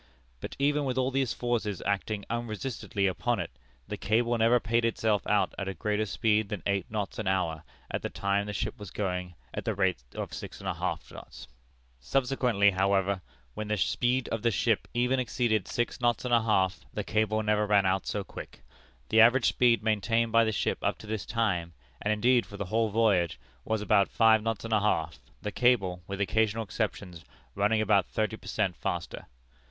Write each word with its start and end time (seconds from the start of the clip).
But 0.39 0.55
even 0.57 0.83
with 0.85 0.97
all 0.97 1.11
these 1.11 1.31
forces 1.31 1.79
acting 1.85 2.25
unresistedly 2.27 3.05
upon 3.05 3.39
it, 3.39 3.51
the 3.87 3.97
cable 3.97 4.35
never 4.35 4.59
paid 4.59 4.83
itself 4.83 5.27
out 5.27 5.53
at 5.59 5.67
a 5.67 5.75
greater 5.75 6.07
speed 6.07 6.49
than 6.49 6.63
eight 6.65 6.89
knots 6.89 7.19
an 7.19 7.27
hour 7.27 7.63
at 7.91 8.01
the 8.01 8.09
time 8.09 8.47
the 8.47 8.51
ship 8.53 8.79
was 8.79 8.89
going 8.89 9.35
at 9.53 9.63
the 9.63 9.75
rate 9.75 10.03
of 10.15 10.33
six 10.33 10.59
knots 10.59 10.79
and 10.83 11.15
a 11.15 11.17
half. 11.21 11.47
Subsequently, 11.99 12.71
however, 12.71 13.21
when 13.53 13.67
the 13.67 13.77
speed 13.77 14.27
of 14.29 14.41
the 14.41 14.49
ship 14.49 14.87
even 14.95 15.19
exceeded 15.19 15.67
six 15.67 16.01
knots 16.01 16.25
and 16.25 16.33
a 16.33 16.41
half, 16.41 16.79
the 16.91 17.03
cable 17.03 17.43
never 17.43 17.67
ran 17.67 17.85
out 17.85 18.07
so 18.07 18.23
quick. 18.23 18.63
The 19.09 19.21
average 19.21 19.49
speed 19.49 19.83
maintained 19.83 20.31
by 20.31 20.45
the 20.45 20.51
ship 20.51 20.79
up 20.81 20.97
to 20.97 21.05
this 21.05 21.27
time, 21.27 21.73
and, 22.01 22.11
indeed, 22.11 22.47
for 22.47 22.57
the 22.57 22.65
whole 22.65 22.89
voyage, 22.89 23.39
was 23.63 23.83
about 23.83 24.09
five 24.09 24.41
knots 24.41 24.63
and 24.65 24.73
a 24.73 24.79
half, 24.81 25.19
the 25.43 25.51
cable, 25.51 26.01
with 26.07 26.19
occasional 26.19 26.63
exceptions, 26.63 27.23
running 27.53 27.81
about 27.81 28.07
thirty 28.07 28.35
per 28.35 28.47
cent 28.47 28.75
faster. 28.75 29.27